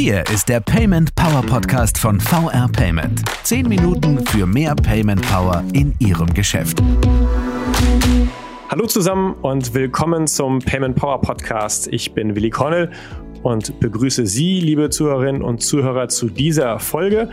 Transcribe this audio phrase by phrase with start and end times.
[0.00, 3.20] Hier ist der Payment Power Podcast von VR Payment.
[3.42, 6.80] Zehn Minuten für mehr Payment Power in Ihrem Geschäft.
[8.68, 11.88] Hallo zusammen und willkommen zum Payment Power Podcast.
[11.88, 12.92] Ich bin Willi Cornell
[13.42, 17.28] und begrüße Sie, liebe Zuhörerinnen und Zuhörer, zu dieser Folge.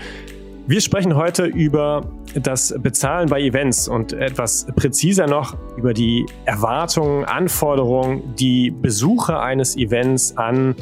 [0.65, 7.25] Wir sprechen heute über das Bezahlen bei Events und etwas präziser noch über die Erwartungen,
[7.25, 10.73] Anforderungen, die Besucher eines Events an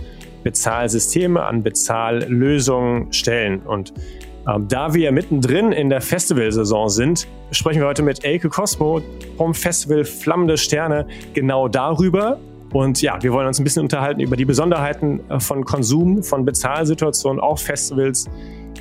[0.44, 3.62] Bezahlsysteme, an Bezahllösungen stellen.
[3.62, 3.94] Und
[4.48, 9.02] ähm, da wir mittendrin in der Festivalsaison sind, sprechen wir heute mit Elke Cosmo
[9.38, 12.40] vom Festival Flammende Sterne genau darüber.
[12.74, 16.44] Und ja, wir wollen uns ein bisschen unterhalten über die Besonderheiten äh, von Konsum, von
[16.44, 18.28] Bezahlsituationen auf Festivals,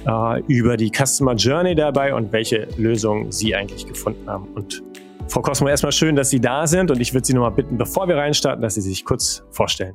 [0.07, 4.49] äh, über die Customer Journey dabei und welche Lösungen Sie eigentlich gefunden haben.
[4.55, 4.83] Und
[5.29, 8.09] Frau Cosmo, erstmal schön, dass Sie da sind und ich würde Sie nochmal bitten, bevor
[8.09, 9.95] wir reinstarten, dass Sie sich kurz vorstellen.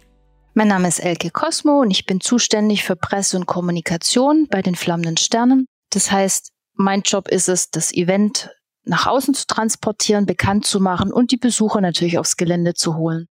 [0.58, 4.74] Mein Name ist Elke Cosmo und ich bin zuständig für Presse und Kommunikation bei den
[4.74, 5.68] Flammenden Sternen.
[5.91, 8.49] Das heißt, mein Job ist es, das Event
[8.84, 13.27] nach außen zu transportieren, bekannt zu machen und die Besucher natürlich aufs Gelände zu holen.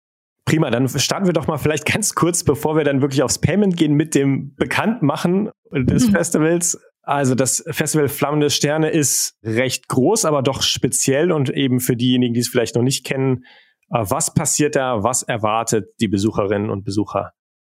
[0.46, 3.76] Prima, dann starten wir doch mal vielleicht ganz kurz, bevor wir dann wirklich aufs Payment
[3.76, 6.12] gehen, mit dem Bekanntmachen des mhm.
[6.12, 6.78] Festivals.
[7.02, 12.36] Also das Festival Flammende Sterne ist recht groß, aber doch speziell und eben für diejenigen,
[12.36, 13.46] die es vielleicht noch nicht kennen,
[13.90, 15.04] was passiert da?
[15.04, 17.34] Was erwartet die Besucherinnen und Besucher?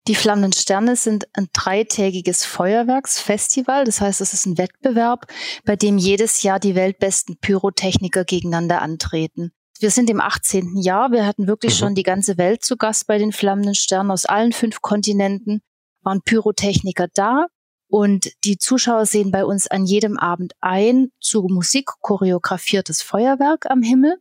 [0.07, 3.85] Die Flammenden Sterne sind ein dreitägiges Feuerwerksfestival.
[3.85, 5.27] Das heißt, es ist ein Wettbewerb,
[5.65, 9.51] bei dem jedes Jahr die weltbesten Pyrotechniker gegeneinander antreten.
[9.79, 10.77] Wir sind im 18.
[10.77, 11.11] Jahr.
[11.11, 11.77] Wir hatten wirklich mhm.
[11.77, 15.61] schon die ganze Welt zu Gast bei den Flammenden Sternen aus allen fünf Kontinenten,
[16.01, 17.47] waren Pyrotechniker da.
[17.87, 23.81] Und die Zuschauer sehen bei uns an jedem Abend ein zu Musik choreografiertes Feuerwerk am
[23.81, 24.17] Himmel.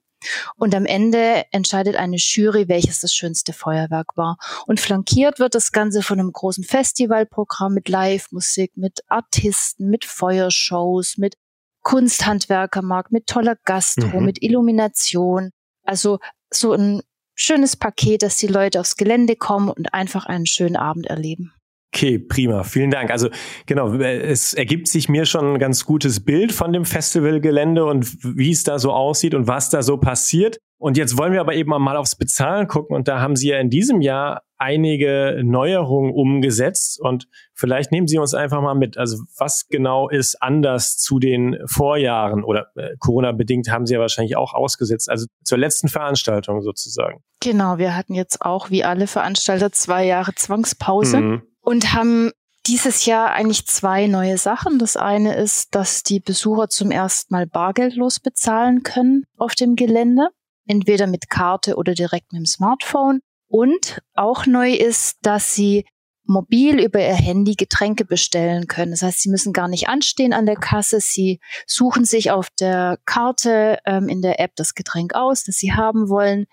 [0.56, 4.36] Und am Ende entscheidet eine Jury, welches das schönste Feuerwerk war.
[4.66, 11.18] Und flankiert wird das Ganze von einem großen Festivalprogramm mit Live-Musik, mit Artisten, mit Feuershows,
[11.18, 11.36] mit
[11.82, 14.26] Kunsthandwerkermarkt, mit toller Gastro, mhm.
[14.26, 15.50] mit Illumination.
[15.84, 16.18] Also
[16.50, 17.02] so ein
[17.34, 21.52] schönes Paket, dass die Leute aufs Gelände kommen und einfach einen schönen Abend erleben.
[21.94, 22.64] Okay, prima.
[22.64, 23.10] Vielen Dank.
[23.10, 23.30] Also
[23.66, 28.50] genau, es ergibt sich mir schon ein ganz gutes Bild von dem Festivalgelände und wie
[28.50, 30.58] es da so aussieht und was da so passiert.
[30.80, 33.58] Und jetzt wollen wir aber eben mal aufs Bezahlen gucken und da haben Sie ja
[33.58, 38.96] in diesem Jahr einige Neuerungen umgesetzt und vielleicht nehmen Sie uns einfach mal mit.
[38.96, 44.36] Also was genau ist anders zu den Vorjahren oder äh, Corona-bedingt haben Sie ja wahrscheinlich
[44.36, 47.22] auch ausgesetzt, also zur letzten Veranstaltung sozusagen.
[47.40, 51.20] Genau, wir hatten jetzt auch wie alle Veranstalter zwei Jahre Zwangspause.
[51.20, 52.30] Mhm und haben
[52.66, 54.78] dieses Jahr eigentlich zwei neue Sachen.
[54.78, 60.28] Das eine ist, dass die Besucher zum ersten Mal bargeldlos bezahlen können auf dem Gelände,
[60.66, 63.20] entweder mit Karte oder direkt mit dem Smartphone.
[63.48, 65.84] Und auch neu ist, dass sie
[66.24, 68.92] mobil über ihr Handy Getränke bestellen können.
[68.92, 71.00] Das heißt, sie müssen gar nicht anstehen an der Kasse.
[71.02, 75.74] Sie suchen sich auf der Karte ähm, in der App das Getränk aus, das sie
[75.74, 76.46] haben wollen,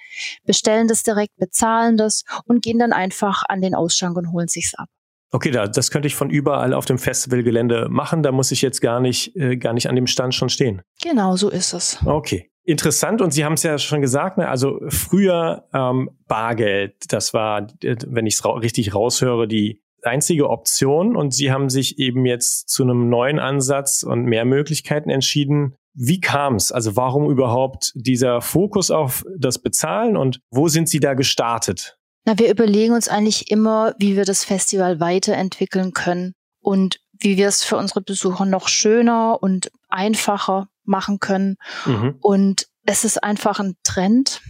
[0.44, 4.74] bestellen das direkt, bezahlen das und gehen dann einfach an den Ausschank und holen sich's
[4.76, 4.90] ab.
[5.36, 8.24] Okay, da, das könnte ich von überall auf dem Festivalgelände machen.
[8.24, 10.82] Da muss ich jetzt gar nicht, äh, gar nicht an dem Stand schon stehen.
[11.04, 12.00] Genau, so ist es.
[12.06, 12.50] Okay.
[12.64, 14.48] Interessant und Sie haben es ja schon gesagt, ne?
[14.48, 20.50] also früher ähm, Bargeld, das war, äh, wenn ich es ra richtig raushöre, die einzige
[20.50, 25.76] Option und Sie haben sich eben jetzt zu einem neuen Ansatz und mehr Möglichkeiten entschieden.
[25.94, 26.72] Wie kam es?
[26.72, 31.95] Also warum überhaupt dieser Fokus auf das Bezahlen und wo sind Sie da gestartet?
[32.26, 37.48] Na, wir überlegen uns eigentlich immer, wie wir das Festival weiterentwickeln können und wie wir
[37.48, 41.58] es für unsere Besucher noch schöner und einfacher machen können.
[41.86, 42.18] Mhm.
[42.22, 44.42] Und es ist einfach ein Trend.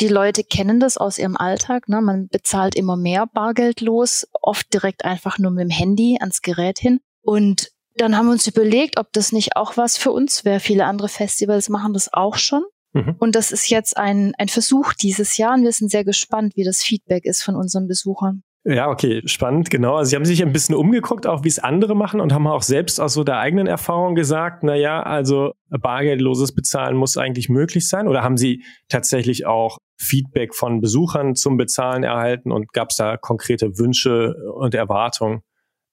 [0.00, 1.88] Die Leute kennen das aus ihrem Alltag.
[1.88, 2.00] Ne?
[2.00, 6.78] Man bezahlt immer mehr Bargeld los, oft direkt einfach nur mit dem Handy ans Gerät
[6.78, 7.00] hin.
[7.22, 10.60] Und dann haben wir uns überlegt, ob das nicht auch was für uns wäre.
[10.60, 12.64] Viele andere Festivals machen das auch schon.
[12.92, 13.16] Mhm.
[13.18, 16.64] Und das ist jetzt ein, ein Versuch dieses Jahr und wir sind sehr gespannt, wie
[16.64, 18.42] das Feedback ist von unseren Besuchern.
[18.64, 19.96] Ja, okay, spannend, genau.
[19.96, 22.60] Also Sie haben sich ein bisschen umgeguckt, auch wie es andere machen und haben auch
[22.60, 27.88] selbst aus so der eigenen Erfahrung gesagt, na ja, also bargeldloses Bezahlen muss eigentlich möglich
[27.88, 28.06] sein.
[28.06, 33.16] Oder haben Sie tatsächlich auch Feedback von Besuchern zum Bezahlen erhalten und gab es da
[33.16, 35.40] konkrete Wünsche und Erwartungen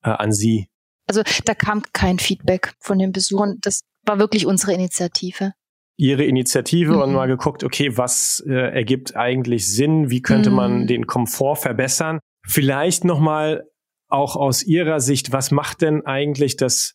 [0.04, 0.68] äh, an Sie?
[1.08, 3.60] Also da kam kein Feedback von den Besuchern.
[3.62, 5.54] Das war wirklich unsere Initiative
[5.98, 7.02] ihre Initiative mhm.
[7.02, 10.10] und mal geguckt, okay, was äh, ergibt eigentlich Sinn?
[10.10, 10.56] Wie könnte mhm.
[10.56, 12.20] man den Komfort verbessern?
[12.46, 13.64] Vielleicht nochmal
[14.08, 16.94] auch aus Ihrer Sicht, was macht denn eigentlich das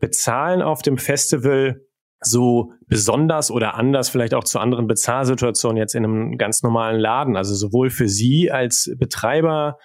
[0.00, 1.82] Bezahlen auf dem Festival
[2.20, 7.36] so besonders oder anders vielleicht auch zu anderen Bezahlsituationen jetzt in einem ganz normalen Laden?
[7.36, 9.76] Also sowohl für Sie als Betreiber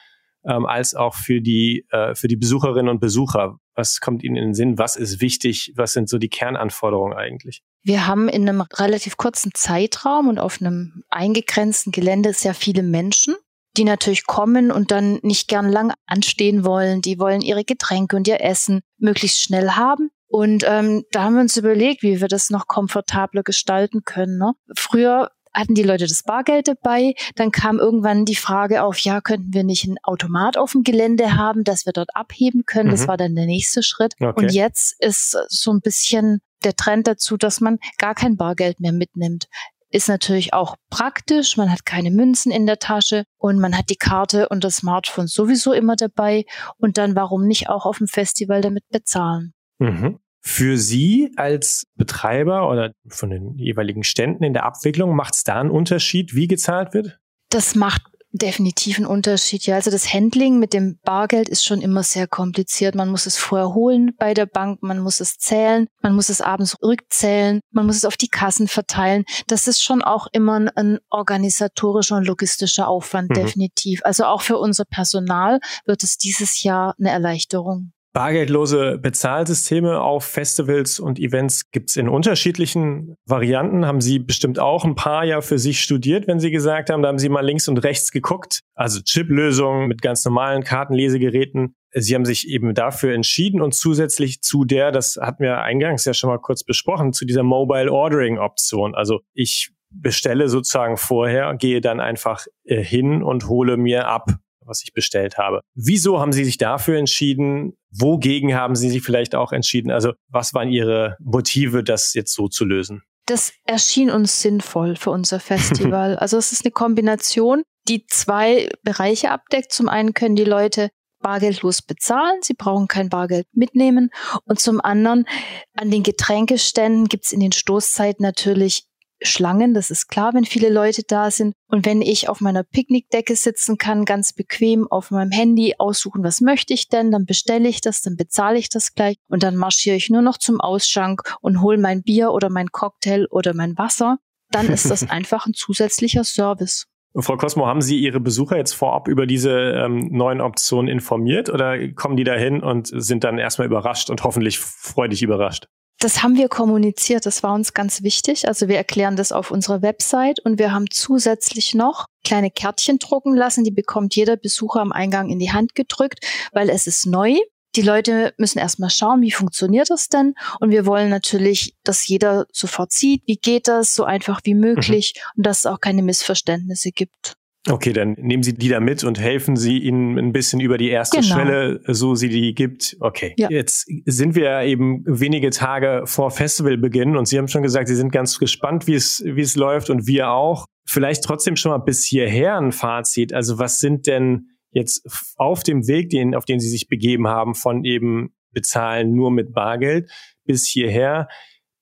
[0.46, 3.58] ähm, als auch für die, äh, für die Besucherinnen und Besucher?
[3.80, 4.78] Was kommt Ihnen in den Sinn?
[4.78, 5.72] Was ist wichtig?
[5.78, 7.64] Was sind so die Kernanforderungen eigentlich?
[7.82, 13.36] Wir haben in einem relativ kurzen Zeitraum und auf einem eingegrenzten Gelände sehr viele Menschen,
[13.78, 17.00] die natürlich kommen und dann nicht gern lang anstehen wollen.
[17.00, 20.10] Die wollen ihre Getränke und ihr Essen möglichst schnell haben.
[20.28, 24.38] Und ähm, da haben wir uns überlegt, wie wir das noch komfortabler gestalten können.
[24.38, 24.56] Ne?
[24.76, 27.14] Früher hatten die Leute das Bargeld dabei.
[27.36, 31.36] Dann kam irgendwann die Frage auf, ja, könnten wir nicht einen Automat auf dem Gelände
[31.36, 32.88] haben, dass wir dort abheben können?
[32.88, 32.92] Mhm.
[32.92, 34.14] Das war dann der nächste Schritt.
[34.20, 34.34] Okay.
[34.36, 38.92] Und jetzt ist so ein bisschen der Trend dazu, dass man gar kein Bargeld mehr
[38.92, 39.48] mitnimmt.
[39.92, 41.58] Ist natürlich auch praktisch.
[41.58, 45.28] Man hat keine Münzen in der Tasche und man hat die Karte und das Smartphone
[45.28, 46.46] sowieso immer dabei.
[46.78, 49.54] Und dann warum nicht auch auf dem Festival damit bezahlen?
[49.80, 50.20] Mhm.
[50.42, 55.60] Für Sie als Betreiber oder von den jeweiligen Ständen in der Abwicklung, macht es da
[55.60, 57.20] einen Unterschied, wie gezahlt wird?
[57.50, 59.66] Das macht definitiv einen Unterschied.
[59.66, 62.96] Ja, also das Handling mit dem Bargeld ist schon immer sehr kompliziert.
[62.96, 66.42] Man muss es vorher holen bei der Bank, man muss es zählen, man muss es
[66.42, 69.26] abends rückzählen, man muss es auf die Kassen verteilen.
[69.48, 73.36] Das ist schon auch immer ein, ein organisatorischer und logistischer Aufwand, mhm.
[73.36, 74.02] definitiv.
[74.04, 77.94] Also auch für unser Personal wird es dieses Jahr eine Erleichterung.
[78.20, 83.86] Bargeldlose Bezahlsysteme auf Festivals und Events gibt's in unterschiedlichen Varianten.
[83.86, 87.08] Haben Sie bestimmt auch ein paar ja für sich studiert, wenn Sie gesagt haben, da
[87.08, 88.60] haben Sie mal links und rechts geguckt.
[88.76, 91.76] Also Chip-Lösungen mit ganz normalen Kartenlesegeräten.
[91.94, 96.14] Sie haben sich eben dafür entschieden und zusätzlich zu der, das hatten wir eingangs ja
[96.14, 98.96] schon mal kurz besprochen, zu dieser Mobile Ordering Option.
[98.96, 104.30] Also ich bestelle sozusagen vorher, gehe dann einfach äh, hin und hole mir ab,
[104.70, 105.62] was ich bestellt habe.
[105.76, 107.74] Wieso haben Sie sich dafür entschieden?
[107.92, 109.92] Wogegen haben Sie sich vielleicht auch entschieden?
[109.92, 113.02] Also was waren Ihre Motive, das jetzt so zu lösen?
[113.26, 116.16] Das erschien uns sinnvoll für unser Festival.
[116.20, 119.72] also es ist eine Kombination, die zwei Bereiche abdeckt.
[119.72, 120.90] Zum einen können die Leute
[121.22, 122.40] bargeldlos bezahlen.
[122.42, 124.10] Sie brauchen kein Bargeld mitnehmen.
[124.46, 125.26] Und zum anderen,
[125.74, 128.86] an den Getränkeständen gibt es in den Stoßzeiten natürlich
[129.22, 131.54] Schlangen, das ist klar, wenn viele Leute da sind.
[131.68, 136.42] Und wenn ich auf meiner Picknickdecke sitzen kann, ganz bequem auf meinem Handy aussuchen, was
[136.42, 139.96] möchte ich denn, dann bestelle ich das, dann bezahle ich das gleich und dann marschiere
[139.96, 144.18] ich nur noch zum Ausschank und hole mein Bier oder mein Cocktail oder mein Wasser,
[144.52, 146.86] dann ist das einfach ein zusätzlicher Service.
[147.16, 151.92] Frau Cosmo, haben Sie Ihre Besucher jetzt vorab über diese ähm, neuen Optionen informiert oder
[151.94, 155.68] kommen die dahin und sind dann erstmal überrascht und hoffentlich freudig überrascht?
[156.02, 158.48] Das haben wir kommuniziert, das war uns ganz wichtig.
[158.48, 163.36] Also wir erklären das auf unserer Website und wir haben zusätzlich noch kleine Kärtchen drucken
[163.36, 167.36] lassen, die bekommt jeder Besucher am Eingang in die Hand gedrückt, weil es ist neu.
[167.76, 170.36] Die Leute müssen erstmal schauen, wie funktioniert das denn?
[170.62, 175.14] Und wir wollen natürlich, dass jeder sofort sieht, wie geht das, so einfach wie möglich
[175.16, 175.22] mhm.
[175.38, 177.36] und dass es auch keine Missverständnisse gibt.
[177.68, 180.90] Okay, dann nehmen Sie die da mit und helfen Sie ihnen ein bisschen über die
[180.90, 181.36] erste genau.
[181.36, 182.96] Schwelle, so sie die gibt.
[183.02, 183.34] Okay.
[183.38, 183.50] Ja.
[183.50, 188.12] Jetzt sind wir eben wenige Tage vor Festivalbeginn und Sie haben schon gesagt, Sie sind
[188.12, 190.66] ganz gespannt, wie es, wie es läuft und wir auch.
[190.86, 193.34] Vielleicht trotzdem schon mal bis hierher ein Fazit.
[193.34, 195.06] Also was sind denn jetzt
[195.36, 199.54] auf dem Weg, den, auf den Sie sich begeben haben, von eben bezahlen nur mit
[199.54, 200.10] Bargeld
[200.46, 201.28] bis hierher?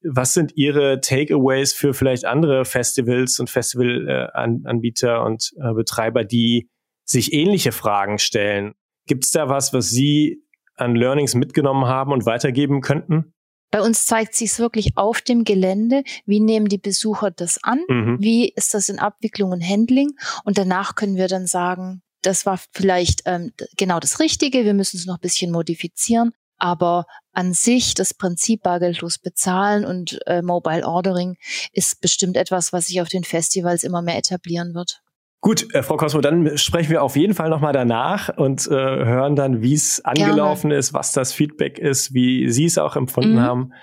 [0.04, 6.70] Was sind Ihre Takeaways für vielleicht andere Festivals und Festivalanbieter und äh, Betreiber, die
[7.04, 8.74] sich ähnliche Fragen stellen?
[9.08, 10.44] Gibt es da was, was Sie
[10.76, 13.34] an Learnings mitgenommen haben und weitergeben könnten?
[13.72, 16.04] Bei uns zeigt sich es wirklich auf dem Gelände.
[16.26, 17.82] Wie nehmen die Besucher das an?
[17.90, 18.18] Mhm.
[18.20, 20.12] Wie ist das in Abwicklung und Handling?
[20.46, 24.64] Und danach können wir dann sagen, das war vielleicht ähm, genau das Richtige.
[24.64, 26.32] Wir müssen es noch ein bisschen modifizieren.
[26.58, 31.38] Aber an sich das Prinzip bargeldlos bezahlen und äh, Mobile Ordering
[31.72, 35.02] ist bestimmt etwas, was sich auf den Festivals immer mehr etablieren wird.
[35.40, 39.36] Gut, äh, Frau Cosmo, dann sprechen wir auf jeden Fall nochmal danach und äh, hören
[39.36, 40.80] dann, wie es angelaufen Gerne.
[40.80, 43.42] ist, was das Feedback ist, wie Sie es auch empfunden mhm.
[43.42, 43.74] haben.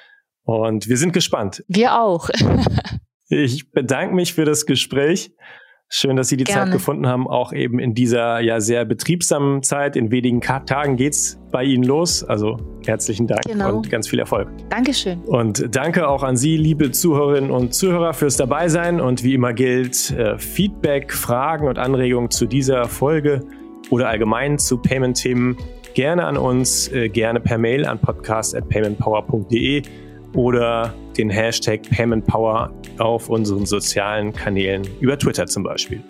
[0.43, 1.65] Und wir sind gespannt.
[1.69, 2.29] Wir auch.
[3.29, 5.31] ich bedanke mich für das Gespräch.
[5.97, 6.63] Schön, dass Sie die Gerne.
[6.63, 9.95] Zeit gefunden haben, auch eben in dieser ja sehr betriebsamen Zeit.
[9.95, 12.25] In wenigen Tagen geht's bei Ihnen los.
[12.25, 13.77] Also herzlichen Dank genau.
[13.77, 14.49] und ganz viel Erfolg.
[14.71, 15.21] Dankeschön.
[15.21, 19.01] Und danke auch an Sie, liebe Zuhörerinnen und Zuhörer, fürs Dabeisein.
[19.01, 23.45] Und wie immer gilt, äh, Feedback, Fragen und Anregungen zu dieser Folge
[23.91, 25.57] oder allgemein zu Payment-Themen
[25.95, 29.83] gerne an uns, äh, gerne per Mail an podcast.paymentpower.de
[30.35, 36.03] oder den Hashtag PaymentPower auf unseren sozialen Kanälen über Twitter zum Beispiel.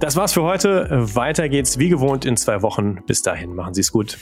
[0.00, 0.86] Das war's für heute.
[0.90, 3.02] Weiter geht's wie gewohnt in zwei Wochen.
[3.06, 4.16] Bis dahin, machen Sie es gut.